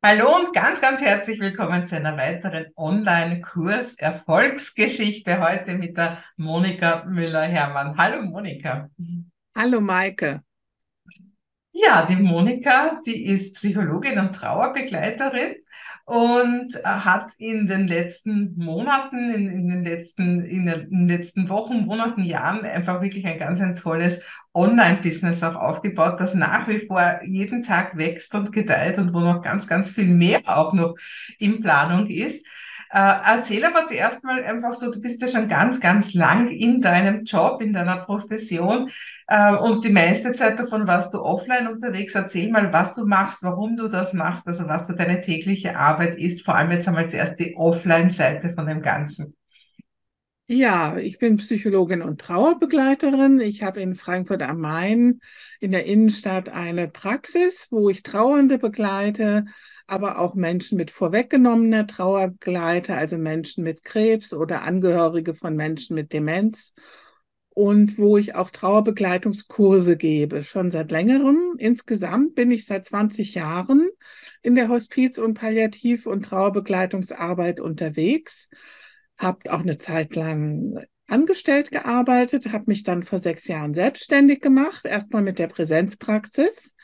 [0.00, 7.04] Hallo und ganz, ganz herzlich willkommen zu einer weiteren Online-Kurs Erfolgsgeschichte heute mit der Monika
[7.04, 7.98] Müller-Hermann.
[7.98, 8.88] Hallo Monika.
[9.56, 10.44] Hallo Maike.
[11.72, 15.56] Ja, die Monika, die ist Psychologin und Trauerbegleiterin
[16.08, 21.84] und äh, hat in den letzten Monaten, in, in den letzten, in den letzten Wochen,
[21.84, 27.20] Monaten, Jahren einfach wirklich ein ganz ein tolles Online-Business auch aufgebaut, das nach wie vor
[27.26, 30.94] jeden Tag wächst und gedeiht und wo noch ganz, ganz viel mehr auch noch
[31.38, 32.46] in Planung ist.
[32.90, 36.80] Äh, erzähl aber zuerst mal einfach so, du bist ja schon ganz, ganz lang in
[36.80, 38.90] deinem Job, in deiner Profession
[39.26, 42.14] äh, und die meiste Zeit davon warst du offline unterwegs.
[42.14, 46.16] Erzähl mal, was du machst, warum du das machst, also was so deine tägliche Arbeit
[46.16, 49.34] ist, vor allem jetzt einmal zuerst die Offline-Seite von dem Ganzen.
[50.50, 53.38] Ja, ich bin Psychologin und Trauerbegleiterin.
[53.38, 55.20] Ich habe in Frankfurt am Main
[55.60, 59.44] in der Innenstadt eine Praxis, wo ich Trauernde begleite,
[59.88, 65.96] aber auch Menschen mit vorweggenommener Trauer begleite, also Menschen mit Krebs oder Angehörige von Menschen
[65.96, 66.74] mit Demenz
[67.50, 71.56] und wo ich auch Trauerbegleitungskurse gebe, schon seit längerem.
[71.58, 73.90] Insgesamt bin ich seit 20 Jahren
[74.42, 78.48] in der Hospiz- und Palliativ- und Trauerbegleitungsarbeit unterwegs
[79.18, 84.84] habe auch eine Zeit lang angestellt gearbeitet, habe mich dann vor sechs Jahren selbstständig gemacht,
[84.84, 86.74] erstmal mit der Präsenzpraxis.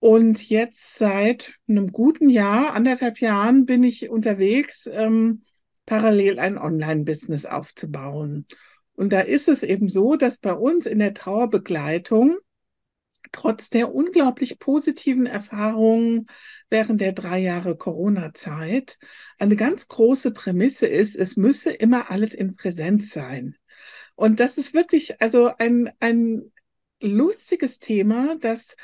[0.00, 5.44] Und jetzt seit einem guten Jahr, anderthalb Jahren, bin ich unterwegs, ähm,
[5.84, 8.46] parallel ein Online-Business aufzubauen.
[8.94, 12.38] Und da ist es eben so, dass bei uns in der Trauerbegleitung
[13.32, 16.26] trotz der unglaublich positiven Erfahrungen
[16.70, 18.98] während der drei Jahre Corona-Zeit
[19.38, 23.56] eine ganz große Prämisse ist, es müsse immer alles in Präsenz sein.
[24.14, 26.52] Und das ist wirklich also ein, ein
[27.00, 28.76] lustiges Thema, dass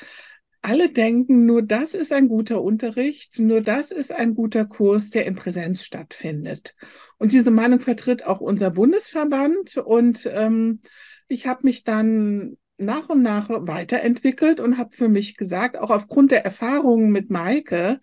[0.66, 5.24] alle denken, nur das ist ein guter Unterricht, nur das ist ein guter Kurs, der
[5.24, 6.74] in Präsenz stattfindet.
[7.18, 9.76] Und diese Meinung vertritt auch unser Bundesverband.
[9.76, 10.80] Und ähm,
[11.28, 16.32] ich habe mich dann nach und nach weiterentwickelt und habe für mich gesagt, auch aufgrund
[16.32, 18.00] der Erfahrungen mit Maike,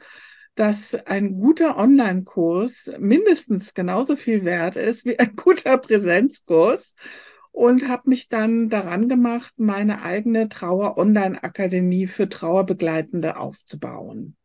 [0.55, 6.95] dass ein guter Online-Kurs mindestens genauso viel wert ist wie ein guter Präsenzkurs
[7.53, 14.35] und habe mich dann daran gemacht, meine eigene Trauer-Online-Akademie für Trauerbegleitende aufzubauen.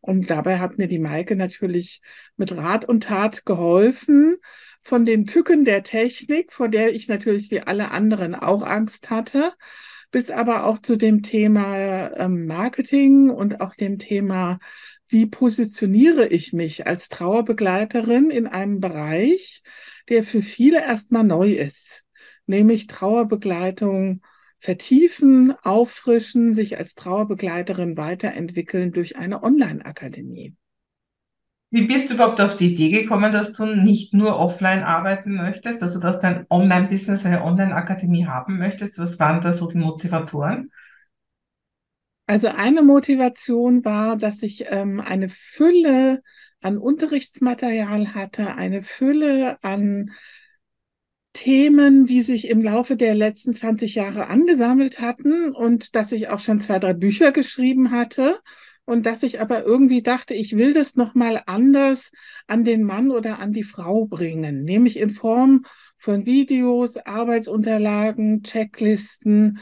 [0.00, 2.02] Und dabei hat mir die Maike natürlich
[2.36, 4.36] mit Rat und Tat geholfen,
[4.82, 9.52] von den Tücken der Technik, vor der ich natürlich wie alle anderen auch Angst hatte,
[10.10, 14.58] bis aber auch zu dem Thema ähm, Marketing und auch dem Thema,
[15.08, 19.62] wie positioniere ich mich als Trauerbegleiterin in einem Bereich,
[20.08, 22.03] der für viele erstmal neu ist,
[22.46, 24.22] nämlich Trauerbegleitung
[24.58, 30.54] vertiefen, auffrischen, sich als Trauerbegleiterin weiterentwickeln durch eine Online-Akademie.
[31.70, 35.82] Wie bist du überhaupt auf die Idee gekommen, dass du nicht nur offline arbeiten möchtest,
[35.82, 38.96] also dass du ein Online-Business, eine Online-Akademie haben möchtest?
[38.98, 40.70] Was waren da so die Motivatoren?
[42.26, 46.22] Also eine Motivation war, dass ich ähm, eine Fülle
[46.60, 50.12] an Unterrichtsmaterial hatte, eine Fülle an
[51.34, 56.38] Themen, die sich im Laufe der letzten 20 Jahre angesammelt hatten und dass ich auch
[56.38, 58.38] schon zwei, drei Bücher geschrieben hatte
[58.86, 62.12] und dass ich aber irgendwie dachte, ich will das nochmal anders
[62.46, 65.64] an den Mann oder an die Frau bringen, nämlich in Form
[65.98, 69.58] von Videos, Arbeitsunterlagen, Checklisten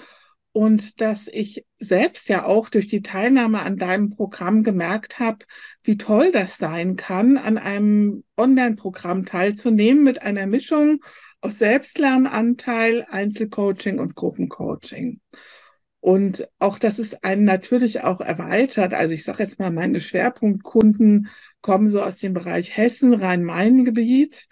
[0.53, 5.39] und dass ich selbst ja auch durch die Teilnahme an deinem Programm gemerkt habe,
[5.83, 11.01] wie toll das sein kann, an einem Online-Programm teilzunehmen mit einer Mischung
[11.43, 15.21] aus Selbstlernanteil, Einzelcoaching und Gruppencoaching.
[16.01, 18.95] Und auch, dass es einen natürlich auch erweitert.
[18.95, 21.29] Also ich sage jetzt mal, meine Schwerpunktkunden
[21.61, 24.49] kommen so aus dem Bereich Hessen, Rhein-Main-Gebiet.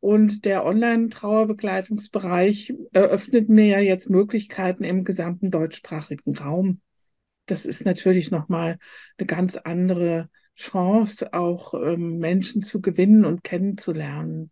[0.00, 6.80] Und der Online-Trauerbegleitungsbereich eröffnet mir ja jetzt Möglichkeiten im gesamten deutschsprachigen Raum.
[7.46, 8.78] Das ist natürlich nochmal
[9.18, 14.50] eine ganz andere Chance, auch ähm, Menschen zu gewinnen und kennenzulernen.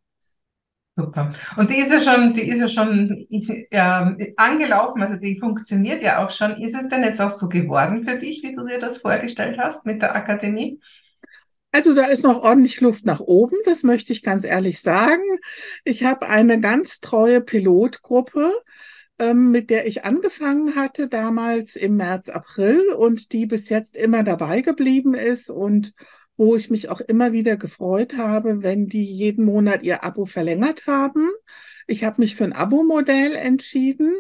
[0.99, 1.31] Super.
[1.57, 6.25] Und die ist ja schon, die ist ja schon äh, angelaufen, also die funktioniert ja
[6.25, 6.61] auch schon.
[6.61, 9.87] Ist es denn jetzt auch so geworden für dich, wie du dir das vorgestellt hast
[9.87, 10.81] mit der Akademie?
[11.71, 15.23] Also da ist noch ordentlich Luft nach oben, das möchte ich ganz ehrlich sagen.
[15.85, 18.51] Ich habe eine ganz treue Pilotgruppe,
[19.21, 24.25] ähm, mit der ich angefangen hatte damals im März, April und die bis jetzt immer
[24.25, 25.95] dabei geblieben ist und
[26.39, 30.87] wo ich mich auch immer wieder gefreut habe, wenn die jeden Monat ihr Abo verlängert
[30.87, 31.29] haben.
[31.87, 34.17] Ich habe mich für ein Abo-Modell entschieden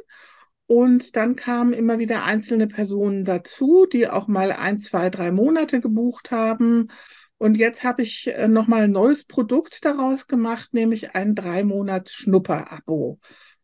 [0.66, 5.80] Und dann kamen immer wieder einzelne Personen dazu, die auch mal ein, zwei, drei Monate
[5.80, 6.88] gebucht haben.
[7.38, 12.12] Und jetzt habe ich äh, nochmal ein neues Produkt daraus gemacht, nämlich ein drei Monats
[12.14, 13.18] Schnupper-Abo.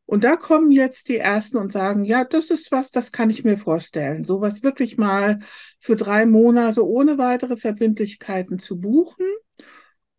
[0.06, 3.44] Und da kommen jetzt die ersten und sagen, ja, das ist was, das kann ich
[3.44, 4.24] mir vorstellen.
[4.24, 5.38] Sowas wirklich mal
[5.80, 9.26] für drei Monate ohne weitere Verbindlichkeiten zu buchen.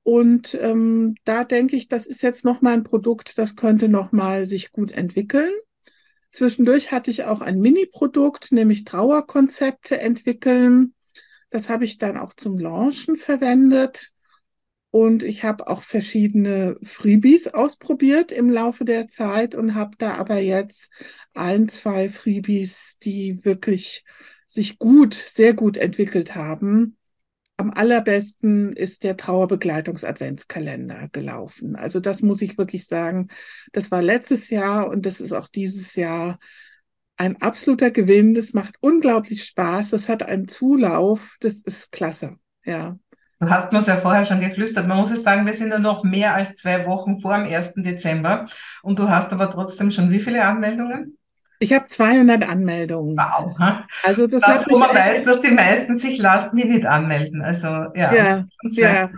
[0.01, 4.71] Und ähm, da denke ich, das ist jetzt nochmal ein Produkt, das könnte nochmal sich
[4.71, 5.51] gut entwickeln.
[6.31, 10.93] Zwischendurch hatte ich auch ein Mini-Produkt, nämlich Trauerkonzepte entwickeln.
[11.49, 14.11] Das habe ich dann auch zum Launchen verwendet.
[14.95, 20.37] Und ich habe auch verschiedene Freebies ausprobiert im Laufe der Zeit und habe da aber
[20.37, 20.89] jetzt
[21.33, 24.05] ein, zwei Freebies, die wirklich
[24.47, 26.95] sich gut, sehr gut entwickelt haben.
[27.57, 31.75] Am allerbesten ist der Trauerbegleitungs-Adventskalender gelaufen.
[31.75, 33.27] Also das muss ich wirklich sagen.
[33.73, 36.39] Das war letztes Jahr und das ist auch dieses Jahr
[37.17, 38.33] ein absoluter Gewinn.
[38.33, 39.89] Das macht unglaublich Spaß.
[39.89, 41.35] Das hat einen Zulauf.
[41.41, 42.37] Das ist klasse.
[42.63, 42.97] Ja.
[43.39, 44.87] Du hast mir es ja vorher schon geflüstert.
[44.87, 47.73] Man muss es sagen, wir sind ja noch mehr als zwei Wochen vor dem 1.
[47.77, 48.47] Dezember.
[48.81, 51.17] Und du hast aber trotzdem schon wie viele Anmeldungen?
[51.59, 53.17] Ich habe 200 Anmeldungen.
[53.17, 53.55] Wow.
[54.03, 57.41] Also das, das wo man weiß, dass die meisten sich Last Minute anmelden.
[57.41, 59.09] Also ja, ja, ja,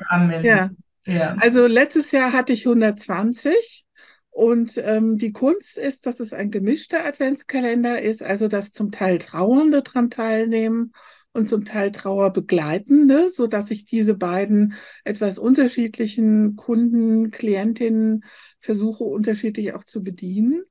[0.42, 0.69] ja.
[1.06, 1.36] ja.
[1.40, 3.86] Also letztes Jahr hatte ich 120.
[4.30, 9.18] Und ähm, die Kunst ist, dass es ein gemischter Adventskalender ist, also dass zum Teil
[9.18, 10.94] Trauernde dran teilnehmen
[11.38, 14.74] und zum Teil Trauerbegleitende, so dass ich diese beiden
[15.04, 18.25] etwas unterschiedlichen Kunden, Klientinnen
[18.60, 20.63] versuche unterschiedlich auch zu bedienen.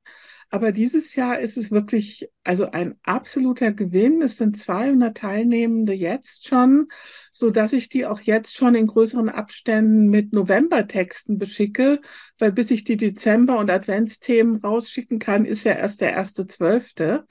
[0.49, 4.21] Aber dieses Jahr ist es wirklich also ein absoluter Gewinn.
[4.21, 6.87] Es sind 200 Teilnehmende jetzt schon,
[7.31, 12.01] so dass ich die auch jetzt schon in größeren Abständen mit Novembertexten beschicke,
[12.39, 17.25] weil bis ich die Dezember- und Adventsthemen rausschicken kann, ist ja erst der erste Zwölfte.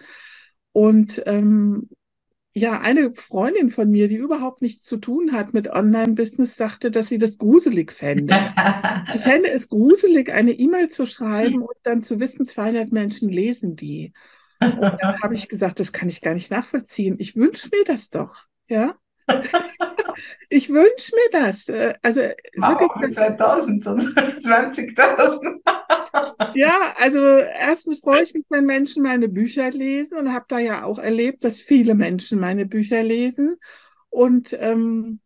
[0.72, 1.88] Und ähm,
[2.56, 7.06] ja, eine Freundin von mir, die überhaupt nichts zu tun hat mit Online-Business, sagte, dass
[7.06, 8.34] sie das gruselig fände.
[9.14, 13.76] ich fände es gruselig, eine E-Mail zu schreiben und dann zu wissen, 200 Menschen lesen
[13.76, 14.14] die.
[14.58, 17.16] Und dann habe ich gesagt, das kann ich gar nicht nachvollziehen.
[17.18, 18.96] Ich wünsche mir das doch, ja.
[20.48, 21.68] ich wünsche mir das.
[21.68, 23.14] Äh, also wirklich.
[23.14, 24.02] 2000 und
[24.42, 25.60] 20.000.
[26.54, 30.84] ja, also erstens freue ich mich, wenn Menschen meine Bücher lesen und habe da ja
[30.84, 33.56] auch erlebt, dass viele Menschen meine Bücher lesen.
[34.08, 35.20] Und ähm,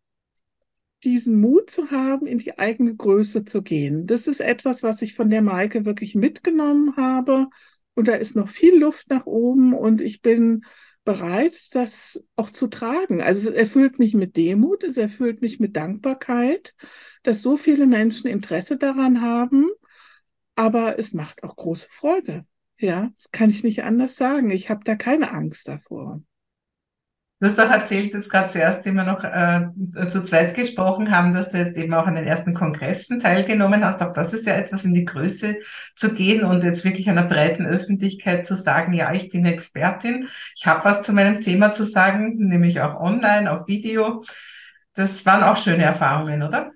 [1.04, 4.06] diesen Mut zu haben, in die eigene Größe zu gehen.
[4.06, 7.48] Das ist etwas, was ich von der Maike wirklich mitgenommen habe.
[7.94, 10.64] Und da ist noch viel Luft nach oben und ich bin
[11.10, 13.20] bereit, das auch zu tragen.
[13.20, 16.74] Also es erfüllt mich mit Demut, es erfüllt mich mit Dankbarkeit,
[17.22, 19.68] dass so viele Menschen Interesse daran haben,
[20.54, 22.46] aber es macht auch große Freude.
[22.78, 24.50] Ja, das kann ich nicht anders sagen.
[24.50, 26.22] Ich habe da keine Angst davor.
[27.40, 31.32] Du hast doch erzählt, jetzt gerade zuerst, wie wir noch äh, zu zweit gesprochen haben,
[31.32, 34.02] dass du jetzt eben auch an den ersten Kongressen teilgenommen hast.
[34.02, 35.56] Auch das ist ja etwas in die Größe
[35.96, 40.66] zu gehen und jetzt wirklich einer breiten Öffentlichkeit zu sagen, ja, ich bin Expertin, ich
[40.66, 44.22] habe was zu meinem Thema zu sagen, nämlich auch online, auf Video.
[44.92, 46.72] Das waren auch schöne Erfahrungen, oder?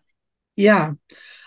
[0.54, 0.94] Ja,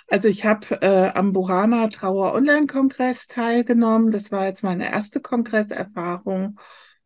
[0.07, 4.11] also ich habe äh, am Burana Trauer Online-Kongress teilgenommen.
[4.11, 6.59] Das war jetzt meine erste Kongresserfahrung.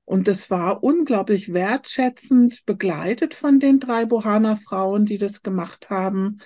[0.06, 6.40] Und das war unglaublich wertschätzend begleitet von den drei Bohana-Frauen, die das gemacht haben.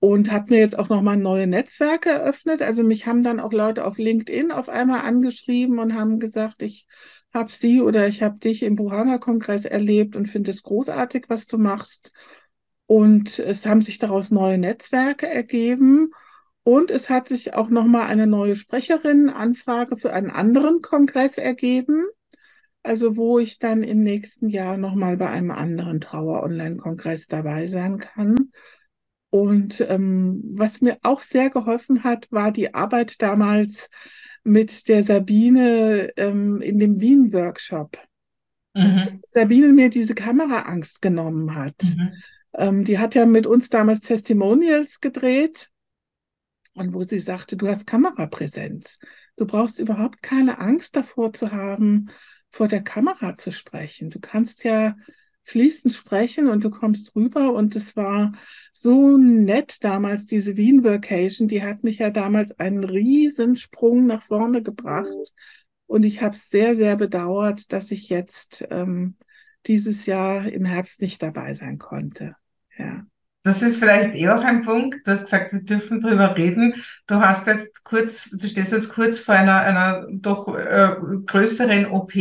[0.00, 2.62] Und hat mir jetzt auch nochmal neue Netzwerke eröffnet.
[2.62, 6.86] Also mich haben dann auch Leute auf LinkedIn auf einmal angeschrieben und haben gesagt, ich
[7.34, 11.58] habe sie oder ich habe dich im Bohana-Kongress erlebt und finde es großartig, was du
[11.58, 12.12] machst.
[12.86, 16.10] Und es haben sich daraus neue Netzwerke ergeben.
[16.62, 22.07] Und es hat sich auch nochmal eine neue Sprecherinnenanfrage für einen anderen Kongress ergeben.
[22.88, 28.50] Also wo ich dann im nächsten Jahr nochmal bei einem anderen Trauer-Online-Kongress dabei sein kann.
[29.28, 33.90] Und ähm, was mir auch sehr geholfen hat, war die Arbeit damals
[34.42, 37.98] mit der Sabine ähm, in dem Wien-Workshop.
[38.72, 39.20] Mhm.
[39.26, 41.82] Sabine mir diese Kameraangst genommen hat.
[41.82, 42.12] Mhm.
[42.54, 45.68] Ähm, die hat ja mit uns damals Testimonials gedreht
[46.72, 48.98] und wo sie sagte, du hast Kamerapräsenz.
[49.36, 52.08] Du brauchst überhaupt keine Angst davor zu haben,
[52.50, 54.10] vor der Kamera zu sprechen.
[54.10, 54.96] Du kannst ja
[55.44, 58.32] fließend sprechen und du kommst rüber und es war
[58.72, 64.62] so nett damals, diese Wien Vacation, die hat mich ja damals einen Riesensprung nach vorne
[64.62, 65.32] gebracht
[65.86, 69.16] und ich habe es sehr, sehr bedauert, dass ich jetzt ähm,
[69.66, 72.36] dieses Jahr im Herbst nicht dabei sein konnte.
[72.76, 73.06] Ja.
[73.48, 75.06] Das ist vielleicht eh auch ein Punkt.
[75.06, 76.74] Du hast gesagt, wir dürfen drüber reden.
[77.06, 82.12] Du hast jetzt kurz, du stehst jetzt kurz vor einer, einer doch äh, größeren OP.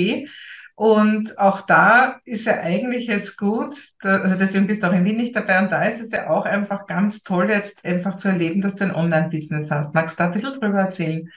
[0.76, 5.04] Und auch da ist ja eigentlich jetzt gut, da, also deswegen bist du auch in
[5.04, 8.30] Wien nicht dabei und da ist es ja auch einfach ganz toll, jetzt einfach zu
[8.30, 9.94] erleben, dass du ein Online-Business hast.
[9.94, 11.30] Magst du da ein bisschen drüber erzählen?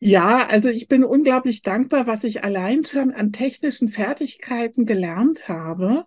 [0.00, 6.06] Ja, also ich bin unglaublich dankbar, was ich allein schon an technischen Fertigkeiten gelernt habe,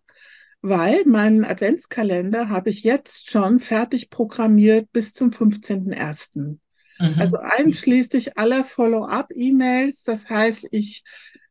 [0.69, 6.57] weil meinen Adventskalender habe ich jetzt schon fertig programmiert bis zum 15.01.
[6.99, 7.15] Mhm.
[7.19, 10.03] Also einschließlich aller Follow-up-E-Mails.
[10.03, 11.03] Das heißt, ich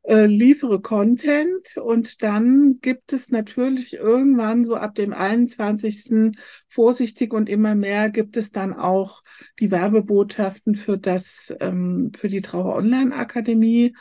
[0.03, 6.33] äh, liefere Content und dann gibt es natürlich irgendwann so ab dem 21.
[6.69, 9.23] vorsichtig und immer mehr gibt es dann auch
[9.59, 13.97] die Werbebotschaften für das, ähm, für die Trauer Online Akademie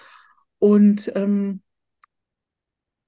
[0.60, 1.62] und ähm,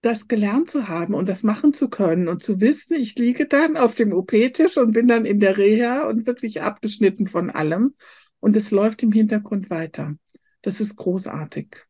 [0.07, 3.75] das gelernt zu haben und das machen zu können und zu wissen, ich liege dann
[3.75, 7.93] auf dem OP-Tisch und bin dann in der Reha und wirklich abgeschnitten von allem
[8.39, 10.15] und es läuft im Hintergrund weiter.
[10.61, 11.83] Das ist großartig.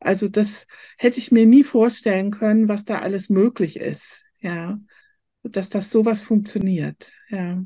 [0.00, 0.66] Also das
[0.98, 4.26] hätte ich mir nie vorstellen können, was da alles möglich ist.
[4.40, 4.78] Ja,
[5.42, 7.12] dass das sowas funktioniert.
[7.30, 7.62] Ja.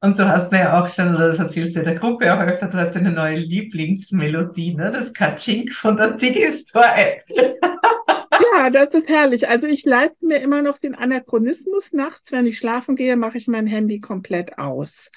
[0.00, 2.76] Und du hast mir ja auch schon, das erzählst du der Gruppe auch öfter, du
[2.76, 4.90] hast eine neue Lieblingsmelodie, ne?
[4.92, 7.22] Das Katschink von der Digistore-App.
[8.56, 9.48] Ja, das ist herrlich.
[9.48, 12.32] Also ich leite mir immer noch den Anachronismus nachts.
[12.32, 15.10] Wenn ich schlafen gehe, mache ich mein Handy komplett aus.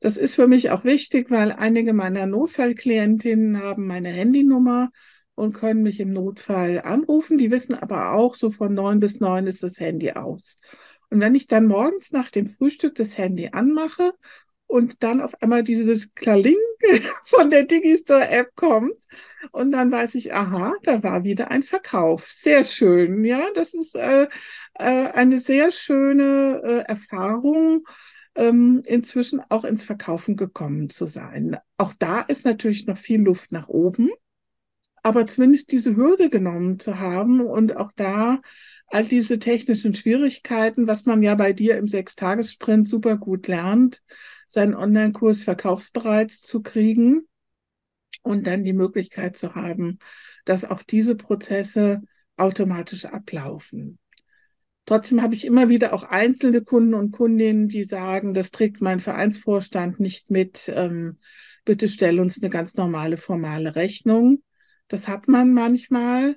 [0.00, 4.90] Das ist für mich auch wichtig, weil einige meiner Notfallklientinnen haben meine Handynummer
[5.34, 7.38] und können mich im Notfall anrufen.
[7.38, 10.58] Die wissen aber auch, so von neun bis neun ist das Handy aus.
[11.10, 14.12] Und wenn ich dann morgens nach dem Frühstück das Handy anmache
[14.66, 16.56] und dann auf einmal dieses Klaling
[17.24, 18.98] von der Digistore-App kommt
[19.52, 22.28] und dann weiß ich, aha, da war wieder ein Verkauf.
[22.30, 24.28] Sehr schön, ja, das ist äh,
[24.74, 27.86] äh, eine sehr schöne äh, Erfahrung,
[28.34, 31.56] ähm, inzwischen auch ins Verkaufen gekommen zu sein.
[31.78, 34.10] Auch da ist natürlich noch viel Luft nach oben
[35.04, 38.40] aber zumindest diese Hürde genommen zu haben und auch da
[38.86, 44.00] all diese technischen Schwierigkeiten, was man ja bei dir im Sechstagessprint super gut lernt,
[44.46, 47.26] seinen Online-Kurs verkaufsbereit zu kriegen
[48.22, 49.98] und dann die Möglichkeit zu haben,
[50.44, 52.02] dass auch diese Prozesse
[52.36, 53.98] automatisch ablaufen.
[54.86, 59.00] Trotzdem habe ich immer wieder auch einzelne Kunden und Kundinnen, die sagen, das trägt mein
[59.00, 60.70] Vereinsvorstand nicht mit.
[60.74, 61.18] Ähm,
[61.64, 64.42] bitte stell uns eine ganz normale formale Rechnung.
[64.88, 66.36] Das hat man manchmal.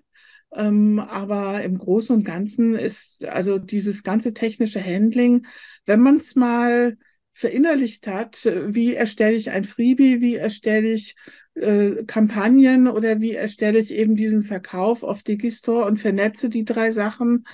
[0.53, 5.45] Ähm, aber im Großen und Ganzen ist also dieses ganze technische Handling,
[5.85, 6.97] wenn man es mal
[7.38, 11.15] verinnerlicht hat, wie erstelle ich ein Freebie, wie erstelle ich
[11.53, 16.91] äh, Kampagnen oder wie erstelle ich eben diesen Verkauf auf Digistore und vernetze die drei
[16.91, 17.46] Sachen,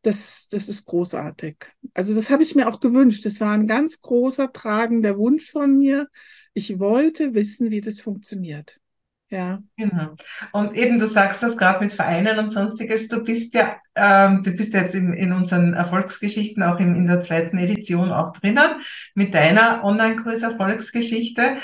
[0.00, 1.56] das, das ist großartig.
[1.92, 3.26] Also das habe ich mir auch gewünscht.
[3.26, 6.08] Das war ein ganz großer, tragender Wunsch von mir.
[6.54, 8.80] Ich wollte wissen, wie das funktioniert.
[9.28, 9.60] Ja.
[9.76, 10.14] Genau.
[10.52, 14.52] Und eben, du sagst das gerade mit Vereinen und sonstiges, du bist ja, ähm, du
[14.52, 18.80] bist ja jetzt in, in unseren Erfolgsgeschichten auch in, in der zweiten Edition auch drinnen,
[19.14, 21.56] mit deiner Online-Kurs Erfolgsgeschichte.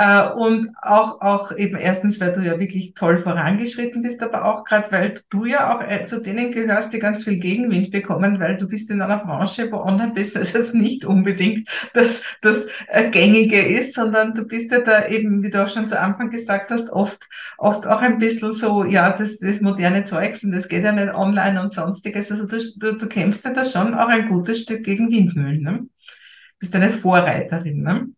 [0.00, 4.64] Äh, und auch, auch eben erstens, weil du ja wirklich toll vorangeschritten bist, aber auch
[4.64, 8.56] gerade, weil du ja auch äh, zu denen gehörst, die ganz viel Gegenwind bekommen, weil
[8.56, 13.94] du bist in einer Branche, wo Online-Business jetzt nicht unbedingt das, das äh, Gängige ist,
[13.94, 17.28] sondern du bist ja da eben, wie du auch schon zu Anfang gesagt hast, oft,
[17.58, 21.14] oft auch ein bisschen so, ja, das, das moderne Zeugs und das geht ja nicht
[21.14, 22.32] online und sonstiges.
[22.32, 25.86] Also du, du, du kämpfst ja da schon auch ein gutes Stück gegen Windmühlen, ne?
[26.58, 28.08] Bist eine Vorreiterin, ne?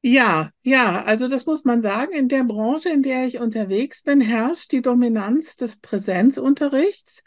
[0.00, 2.12] Ja, ja, also das muss man sagen.
[2.12, 7.24] In der Branche, in der ich unterwegs bin, herrscht die Dominanz des Präsenzunterrichts.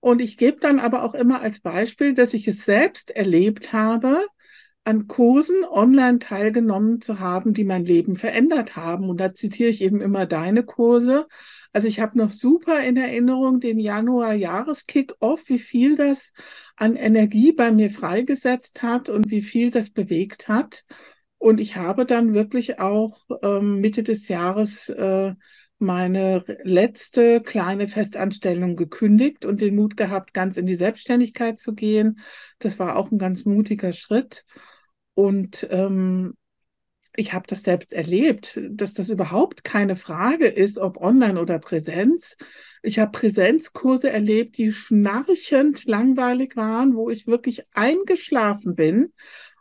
[0.00, 4.26] Und ich gebe dann aber auch immer als Beispiel, dass ich es selbst erlebt habe,
[4.84, 9.08] an Kursen online teilgenommen zu haben, die mein Leben verändert haben.
[9.10, 11.26] Und da zitiere ich eben immer deine Kurse.
[11.72, 16.32] Also ich habe noch super in Erinnerung den Januar-Jahres-Kick-Off, wie viel das
[16.76, 20.84] an Energie bei mir freigesetzt hat und wie viel das bewegt hat.
[21.38, 25.34] Und ich habe dann wirklich auch ähm, Mitte des Jahres äh,
[25.78, 32.20] meine letzte kleine Festanstellung gekündigt und den Mut gehabt, ganz in die Selbstständigkeit zu gehen.
[32.58, 34.44] Das war auch ein ganz mutiger Schritt.
[35.14, 36.34] Und ähm,
[37.16, 42.36] ich habe das selbst erlebt, dass das überhaupt keine Frage ist, ob online oder Präsenz.
[42.82, 49.12] Ich habe Präsenzkurse erlebt, die schnarchend langweilig waren, wo ich wirklich eingeschlafen bin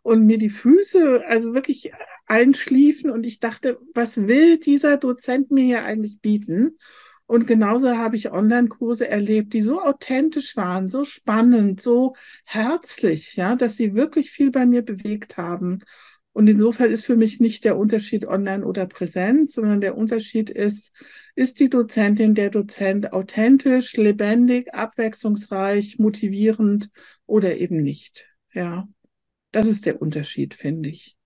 [0.03, 1.91] und mir die Füße also wirklich
[2.27, 6.77] einschliefen und ich dachte, was will dieser Dozent mir hier eigentlich bieten?
[7.25, 13.55] Und genauso habe ich Online-Kurse erlebt, die so authentisch waren, so spannend, so herzlich, ja,
[13.55, 15.79] dass sie wirklich viel bei mir bewegt haben.
[16.33, 20.91] Und insofern ist für mich nicht der Unterschied online oder präsent, sondern der Unterschied ist,
[21.36, 26.89] ist die Dozentin, der Dozent authentisch, lebendig, abwechslungsreich, motivierend
[27.25, 28.27] oder eben nicht.
[28.51, 28.88] Ja,
[29.53, 31.17] das ist der Unterschied, finde ich.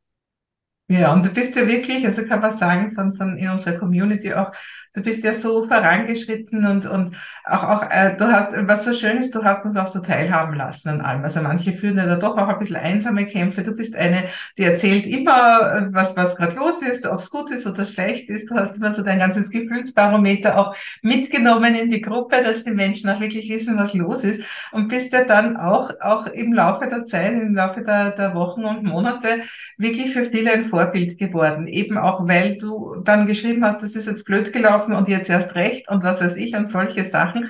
[0.90, 4.34] Ja, und du bist ja wirklich, also kann man sagen, von, von in unserer Community
[4.34, 4.54] auch,
[4.94, 7.14] du bist ja so vorangeschritten und, und
[7.44, 10.56] auch, auch äh, du hast, was so schön ist, du hast uns auch so teilhaben
[10.56, 11.26] lassen an allem.
[11.26, 13.64] Also manche führen ja da doch auch ein bisschen einsame Kämpfe.
[13.64, 17.68] Du bist eine, die erzählt immer, was, was gerade los ist, ob es gut ist
[17.68, 18.50] oder schlecht ist.
[18.50, 23.10] Du hast immer so dein ganzes Gefühlsbarometer auch mitgenommen in die Gruppe, dass die Menschen
[23.10, 24.42] auch wirklich wissen, was los ist.
[24.72, 28.64] Und bist ja dann auch, auch im Laufe der Zeit, im Laufe der, der Wochen
[28.64, 29.28] und Monate
[29.78, 31.68] wirklich für viele ein Vorbild geworden.
[31.68, 35.56] Eben auch, weil du dann geschrieben hast, das ist jetzt blöd gelaufen und jetzt erst
[35.56, 37.50] recht und was weiß ich und solche Sachen.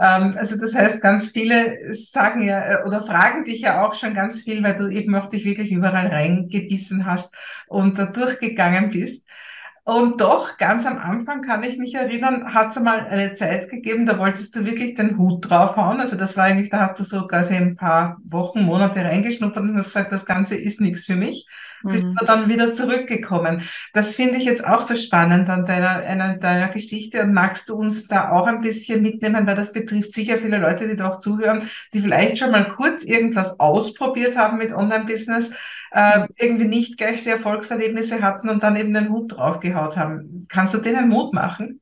[0.00, 4.14] Ähm, also das heißt, ganz viele sagen ja äh, oder fragen dich ja auch schon
[4.14, 7.32] ganz viel, weil du eben auch dich wirklich überall reingebissen hast
[7.68, 9.24] und da durchgegangen bist.
[9.86, 14.06] Und doch, ganz am Anfang kann ich mich erinnern, hat es mal eine Zeit gegeben,
[14.06, 16.00] da wolltest du wirklich den Hut draufhauen.
[16.00, 19.76] Also das war eigentlich, da hast du so quasi ein paar Wochen, Monate reingeschnuppert und
[19.76, 21.46] hast gesagt, das Ganze ist nichts für mich
[21.84, 22.16] bist mhm.
[22.16, 23.62] du dann wieder zurückgekommen.
[23.92, 27.76] Das finde ich jetzt auch so spannend an deiner, einer deiner Geschichte und magst du
[27.76, 31.18] uns da auch ein bisschen mitnehmen, weil das betrifft sicher viele Leute, die da auch
[31.18, 35.52] zuhören, die vielleicht schon mal kurz irgendwas ausprobiert haben mit Online-Business,
[35.94, 40.44] äh, irgendwie nicht gleich die Erfolgserlebnisse hatten und dann eben den Hut draufgehaut haben.
[40.48, 41.80] Kannst du denen Mut machen?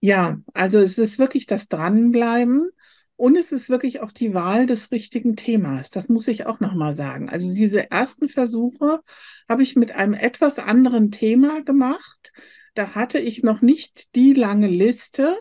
[0.00, 2.70] Ja, also es ist wirklich das Dranbleiben
[3.16, 5.90] und es ist wirklich auch die Wahl des richtigen Themas.
[5.90, 7.30] Das muss ich auch nochmal sagen.
[7.30, 9.00] Also diese ersten Versuche
[9.48, 12.32] habe ich mit einem etwas anderen Thema gemacht.
[12.74, 15.38] Da hatte ich noch nicht die lange Liste,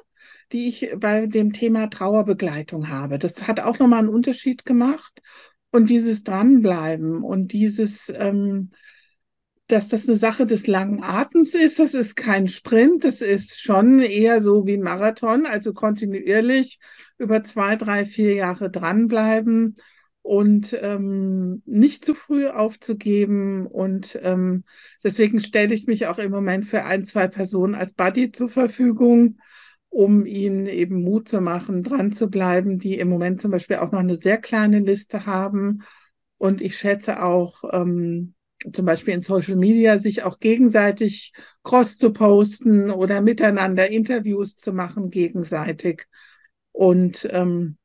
[0.51, 3.17] die ich bei dem Thema Trauerbegleitung habe.
[3.17, 5.21] Das hat auch nochmal einen Unterschied gemacht.
[5.73, 8.71] Und dieses Dranbleiben und dieses ähm,
[9.67, 11.79] dass das eine Sache des langen Atems ist.
[11.79, 16.79] Das ist kein Sprint, das ist schon eher so wie ein Marathon, also kontinuierlich
[17.17, 19.75] über zwei, drei, vier Jahre dranbleiben
[20.21, 23.65] und ähm, nicht zu früh aufzugeben.
[23.65, 24.63] Und ähm,
[25.03, 29.39] deswegen stelle ich mich auch im Moment für ein, zwei Personen als Buddy zur Verfügung,
[29.93, 33.91] um ihnen eben Mut zu machen, dran zu bleiben, die im Moment zum Beispiel auch
[33.91, 35.83] noch eine sehr kleine Liste haben.
[36.39, 38.33] Und ich schätze auch, ähm,
[38.71, 44.73] zum Beispiel in Social Media sich auch gegenseitig cross zu posten oder miteinander Interviews zu
[44.73, 46.07] machen gegenseitig.
[46.71, 47.77] Und ähm,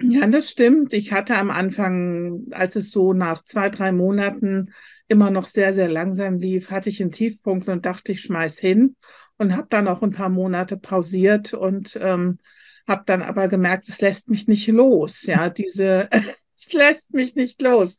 [0.00, 0.92] ja, das stimmt.
[0.92, 4.72] Ich hatte am Anfang, als es so nach zwei, drei Monaten
[5.06, 8.96] immer noch sehr, sehr langsam lief, hatte ich einen Tiefpunkt und dachte, ich schmeiß hin
[9.38, 12.38] und habe dann auch ein paar Monate pausiert und ähm,
[12.86, 15.22] habe dann aber gemerkt, es lässt mich nicht los.
[15.22, 16.08] Ja, diese,
[16.56, 17.96] es lässt mich nicht los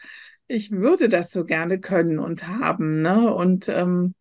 [0.49, 3.01] ich würde das so gerne können und haben.
[3.01, 3.33] Ne?
[3.33, 4.15] Und ähm,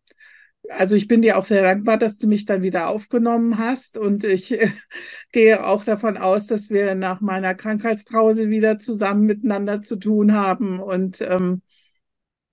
[0.69, 3.97] also ich bin dir auch sehr dankbar, dass du mich dann wieder aufgenommen hast.
[3.97, 4.69] Und ich äh,
[5.31, 10.79] gehe auch davon aus, dass wir nach meiner Krankheitspause wieder zusammen miteinander zu tun haben.
[10.79, 11.63] Und ähm,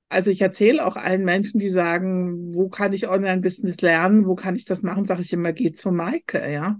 [0.09, 4.57] also ich erzähle auch allen Menschen, die sagen, wo kann ich Online-Business lernen, wo kann
[4.57, 6.79] ich das machen, sage ich immer, geh zu Maike, ja.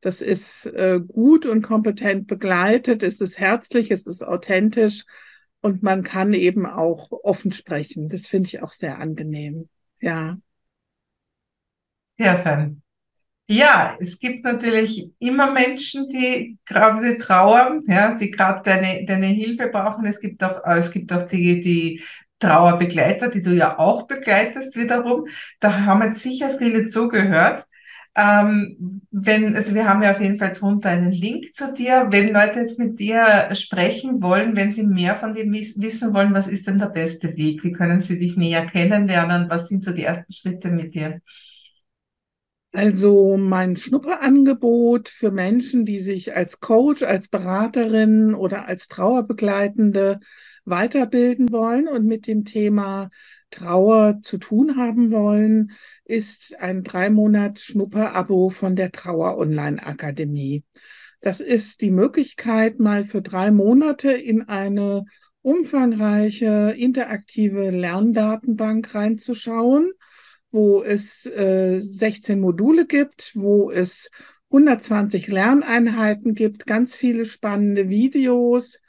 [0.00, 5.04] Das ist äh, gut und kompetent begleitet, es ist herzlich, es ist authentisch
[5.60, 8.08] und man kann eben auch offen sprechen.
[8.08, 9.68] Das finde ich auch sehr angenehm.
[10.00, 10.38] Ja.
[12.16, 12.82] Sehr schön.
[13.50, 19.68] Ja, es gibt natürlich immer Menschen, die gerade trauern, ja, die gerade deine, deine Hilfe
[19.68, 20.04] brauchen.
[20.04, 22.02] Es gibt auch, äh, es gibt auch die, die
[22.38, 25.26] Trauerbegleiter, die du ja auch begleitest wiederum.
[25.60, 27.66] Da haben jetzt sicher viele zugehört.
[28.16, 32.08] Ähm, wenn, also wir haben ja auf jeden Fall drunter einen Link zu dir.
[32.10, 36.48] Wenn Leute jetzt mit dir sprechen wollen, wenn sie mehr von dir wissen wollen, was
[36.48, 37.62] ist denn der beste Weg?
[37.62, 39.48] Wie können sie dich näher kennenlernen?
[39.48, 41.20] Was sind so die ersten Schritte mit dir?
[42.72, 50.20] Also mein Schnupperangebot für Menschen, die sich als Coach, als Beraterin oder als Trauerbegleitende
[50.70, 53.10] weiterbilden wollen und mit dem Thema
[53.50, 55.72] Trauer zu tun haben wollen,
[56.04, 60.64] ist ein drei Monats Schnupper-Abo von der Trauer Online Akademie.
[61.20, 65.04] Das ist die Möglichkeit, mal für drei Monate in eine
[65.42, 69.92] umfangreiche interaktive Lerndatenbank reinzuschauen,
[70.50, 74.10] wo es äh, 16 Module gibt, wo es
[74.50, 78.80] 120 Lerneinheiten gibt, ganz viele spannende Videos,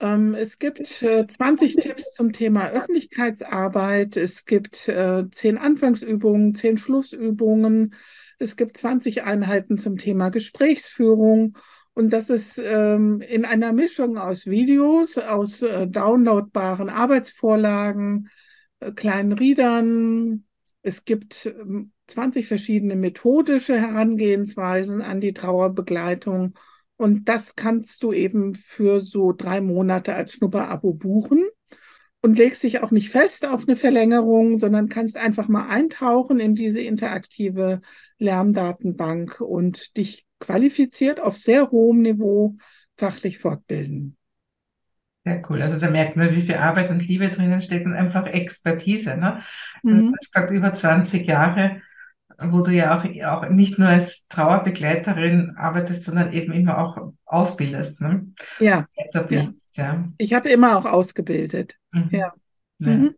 [0.00, 4.16] ähm, es gibt äh, 20 Tipps zum Thema Öffentlichkeitsarbeit.
[4.16, 7.94] Es gibt äh, 10 Anfangsübungen, 10 Schlussübungen.
[8.38, 11.56] Es gibt 20 Einheiten zum Thema Gesprächsführung.
[11.94, 18.28] Und das ist ähm, in einer Mischung aus Videos, aus äh, downloadbaren Arbeitsvorlagen,
[18.78, 20.44] äh, kleinen Readern.
[20.82, 21.52] Es gibt
[22.06, 26.54] 20 ähm, verschiedene methodische Herangehensweisen an die Trauerbegleitung.
[26.98, 31.44] Und das kannst du eben für so drei Monate als Schnupperabo buchen
[32.20, 36.56] und legst dich auch nicht fest auf eine Verlängerung, sondern kannst einfach mal eintauchen in
[36.56, 37.80] diese interaktive
[38.18, 42.56] Lerndatenbank und dich qualifiziert auf sehr hohem Niveau
[42.96, 44.16] fachlich fortbilden.
[45.24, 45.62] Sehr cool.
[45.62, 49.16] Also da merkt man, wie viel Arbeit und Liebe drinnen steht und einfach Expertise.
[49.16, 49.40] Ne?
[49.84, 49.90] Mhm.
[49.90, 51.80] Du hast gesagt, über 20 Jahre,
[52.38, 58.00] wo du ja auch, auch nicht nur als Trauerbegleiterin arbeitest, sondern eben immer auch ausbildest.
[58.00, 58.28] Ne?
[58.60, 58.86] Ja.
[58.96, 59.48] ja.
[59.74, 60.08] ja.
[60.18, 61.76] Ich habe immer auch ausgebildet.
[61.92, 62.08] Mhm.
[62.10, 62.32] Ja.
[62.78, 62.90] Ja.
[62.90, 63.14] Mhm.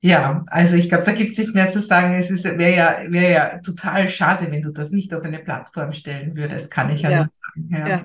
[0.00, 0.42] ja.
[0.48, 2.14] also ich glaube, da gibt es nicht mehr zu sagen.
[2.14, 6.34] Es wäre ja, wäre ja total schade, wenn du das nicht auf eine Plattform stellen
[6.34, 7.28] würdest, kann ich ja, ja.
[7.36, 7.68] sagen.
[7.70, 7.88] Ja.
[7.88, 8.04] ja.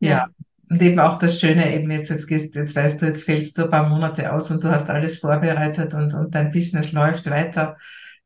[0.00, 0.28] ja.
[0.70, 3.64] Und eben auch das Schöne, eben jetzt, jetzt gehst, jetzt weißt du, jetzt fällst du
[3.64, 7.76] ein paar Monate aus und du hast alles vorbereitet und, und dein Business läuft weiter.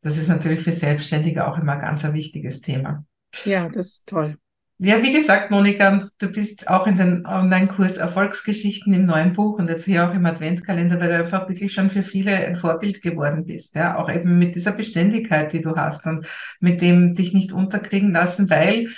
[0.02, 3.04] Das ist natürlich für Selbstständige auch immer ganz ein wichtiges Thema.
[3.44, 4.36] Ja, das ist toll.
[4.84, 9.68] Ja, wie gesagt, Monika, du bist auch in den Online-Kurs Erfolgsgeschichten im neuen Buch und
[9.68, 13.46] jetzt hier auch im Adventkalender, weil du einfach wirklich schon für viele ein Vorbild geworden
[13.46, 13.76] bist.
[13.76, 16.26] Ja, auch eben mit dieser Beständigkeit, die du hast und
[16.58, 18.88] mit dem dich nicht unterkriegen lassen, weil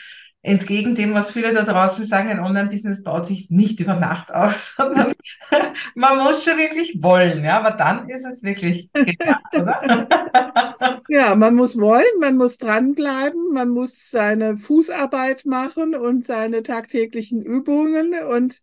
[0.44, 4.74] entgegen dem, was viele da draußen sagen, ein Online-Business baut sich nicht über Nacht auf,
[4.76, 5.14] sondern
[5.94, 11.02] man muss schon wirklich wollen, ja, aber dann ist es wirklich genial, oder?
[11.08, 17.42] ja, man muss wollen, man muss dranbleiben, man muss seine Fußarbeit machen und seine tagtäglichen
[17.42, 18.60] Übungen und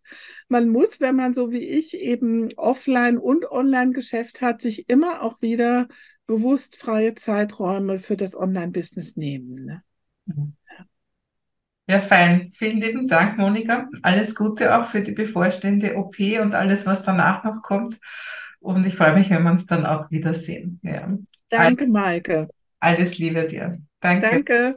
[0.48, 5.42] man muss, wenn man so wie ich eben Offline- und Online-Geschäft hat, sich immer auch
[5.42, 5.88] wieder
[6.28, 9.64] bewusst freie Zeiträume für das Online-Business nehmen.
[9.64, 9.82] Ne?
[10.26, 10.54] Mhm.
[11.88, 12.50] Ja, fein.
[12.54, 13.88] Vielen lieben Dank, Monika.
[14.02, 17.98] Alles Gute auch für die bevorstehende OP und alles, was danach noch kommt.
[18.60, 20.80] Und ich freue mich, wenn wir uns dann auch wiedersehen.
[20.82, 21.08] Ja.
[21.50, 22.48] Danke, Maike.
[22.80, 23.78] Alles Liebe dir.
[24.00, 24.30] Danke.
[24.30, 24.76] Danke.